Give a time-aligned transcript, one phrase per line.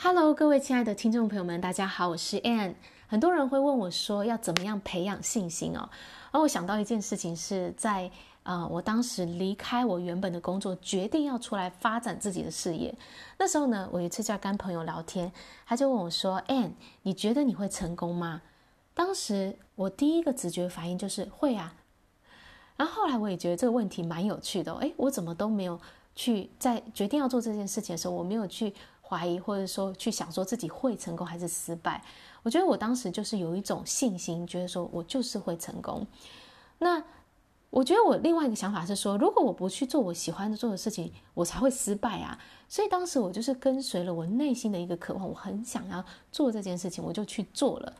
[0.00, 2.72] Hello，各位亲爱的听众朋友们，大家好，我是 Ann。
[3.08, 5.90] 很多人会问我说，要怎么样培养信心哦？
[6.30, 8.08] 而我想到一件事情是在
[8.44, 12.94] 呃，我当时离开我原本的工作，决定要出来发展自己的事业。
[13.38, 15.32] 那时候呢，我有一次在跟朋友聊天，
[15.66, 16.70] 他就问我说：“Ann，
[17.02, 18.42] 你觉得你会成功吗？”
[18.94, 21.74] 当时我第一个直觉反应就是会啊。
[22.76, 25.80] 然后后来我也觉得这个问题蛮有趣的哦，诶，我怎么都没有
[26.14, 28.72] 去在决定要做这件事情的时候，我没有去。
[29.08, 32.04] 怀疑，或者说去想说自己会成功还是失败，
[32.42, 36.06] 我觉得我当时就是有一种信心，觉得说我就是会成功。
[36.78, 37.02] 那
[37.70, 42.38] 我觉得我另外一个想法是说，如果我不去做我喜欢做的事情，我才会失败啊。
[42.68, 47.94] 所以当时我就是跟随了我内心的一个渴望，我很想要做这件事情，我就去做了。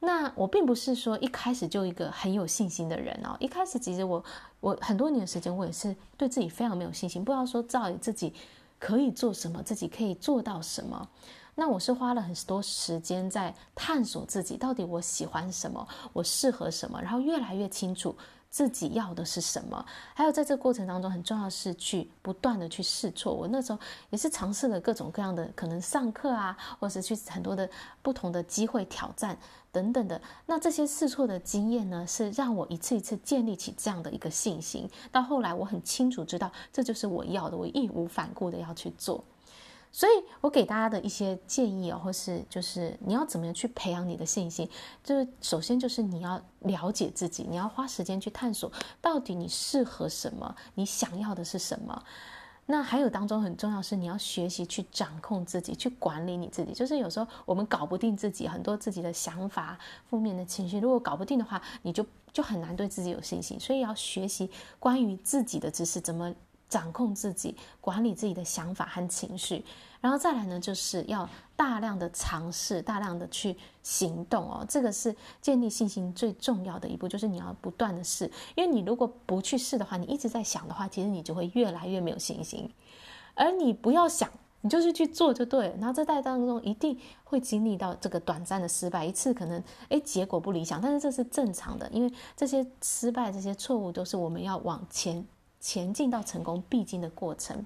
[0.00, 4.22] 那我并不是说一开始就一个很有信心的人哦，一开始其实我
[4.60, 8.34] 我很多年的时间，我也是对自己非常没有信心，不知道说照自己。
[8.82, 9.62] 可以做什么？
[9.62, 11.08] 自己可以做到什么？
[11.54, 18.16] 那我是花了很多时间在探索自己，到底我喜欢什么，我适合什么，然后越来越清楚。
[18.52, 19.82] 自己要的是什么？
[20.14, 23.32] 还有在这个过程当中，很重要的是去不断的去试错。
[23.32, 23.78] 我那时候
[24.10, 27.68] 也是尝试了各种各样的可能上课啊，或者是去很多的
[28.02, 29.36] 不同的机会挑战
[29.72, 30.20] 等等的。
[30.44, 34.86] 那这些试错的经验呢，是让我一次一次建立起这样的一个信心。
[35.10, 39.24] 到后来，我很清楚知道这就是我要的，我义无反顾的要去做。
[39.94, 44.66] 所以我给大家的一些建议哦，或是就是你要怎么样去培养你的信心，
[45.04, 52.02] 就是首先就是你要了解自己，你要花时间去探索到底你适合什么，你想要的是什么。
[52.64, 56.72] 那还有当中很重要是你要学习去掌控自己，去管理你自己。
[56.72, 63.60] 就是有时候我们搞不定自己，很多自己的想法、负面的情绪，如果搞不定的话，你就就很难对自己有信心。
[63.60, 66.34] 所以要学习关于自己的知识，怎么。
[66.72, 69.62] 掌控自己，管理自己的想法和情绪，
[70.00, 74.64] 然后再来呢，就是要大量的尝试，大量的去行动哦。
[74.66, 78.24] 这个是建立信心最重要的一步，就是你要不断的试。
[78.54, 82.72] 因为你如果不去试的话，你一直在想的话，其实你就会越来越没有信心。
[83.34, 84.30] 而你不要想，
[84.62, 85.74] 你就是去做就对了。
[85.76, 95.26] 然后在代当中一定会经历到这个短暂的失败，一次可能诶结果不理想，但是这是正常的，因为这些失败、这些错误都是我们要往前。
[95.62, 97.64] 前进到成功必经的过程，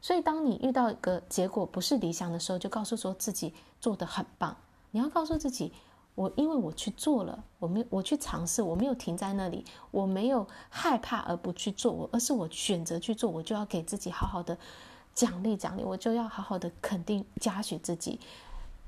[0.00, 4.56] 所以当你遇到一个结果不是理想的时候，就告诉说自己做得很棒。
[4.92, 5.72] 你要告诉自己，
[6.14, 14.56] 我因为我去做了，我没有我去尝试，我没有停在那里，我没有害怕而不去做，我而是我选择去做，我就要给自己好好的
[15.12, 18.20] 奖励奖励，我就要好好的肯定嘉许自己。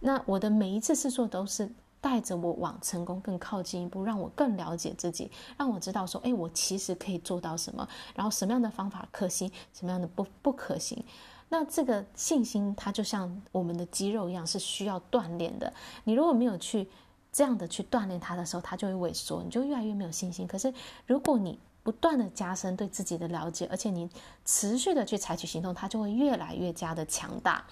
[0.00, 1.72] 那我的每一次试错都是。
[2.02, 11.02] 带着我往成功更靠近一步，让我更了解自己，让我知道说，哎，我其实可以做到什么，然后什么样的方法可行，什么样的不不可行。
[11.48, 15.72] 那这个信心，它就像我们的肌肉一样，是需要锻炼的。
[16.02, 16.88] 你如果没有去
[17.30, 20.44] 这样的去锻炼它的时候，它就会萎缩，你就越来越没有信心。
[20.44, 20.74] 可是
[21.06, 24.10] 如果你不断的加深对自己的了解，而且你
[24.44, 27.64] 持续的去采取行动，它就会越来越加的强大。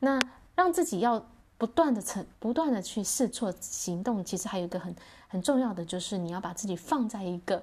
[0.00, 0.20] 那
[0.54, 1.24] 让自己要。
[1.60, 4.96] 不断的成，不断的去试错行动，其实还有一个很
[5.28, 7.62] 很重要的，就是你要把自己放在一个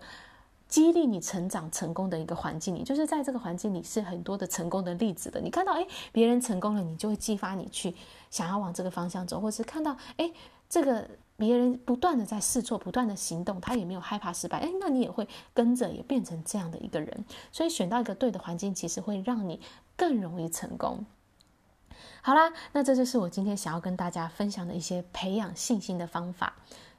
[0.69, 5.41] 激励你成长成功的一个环境里，就是在这个环境里是很多的成功的例子的。
[5.41, 7.95] 你看到诶别人成功了，你就会激发你去
[8.29, 10.31] 想要往这个方向走，或是看到诶
[10.69, 17.25] 这个别人不断的在试错，不断的行动，他也没有害怕失败，诶那你也会跟着也变成这样的一个人。
[17.51, 19.59] 所以选到一个对的环境，其实会让你
[19.95, 21.03] 更容易成功。
[22.27, 26.51] 好啦，那这就是我今天想要跟大家分享的一些培养信心的方法。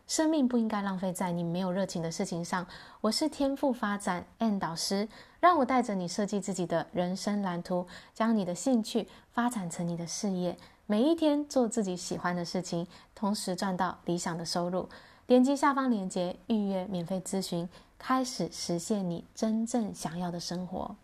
[0.06, 2.66] 生命不应该浪费在你没有热情的事情上。
[3.02, 5.06] 我是天赋发展 Ann 导师，
[5.38, 10.56] 让我带着你设计自己的人生蓝图，将你的兴趣发展成你的事业。
[10.86, 14.88] 每一天做自己喜欢的事情，同时赚到理想的收入。
[15.26, 17.68] 点击下方链接预约免费咨询，
[17.98, 20.96] 开始实现你真正想要的生活。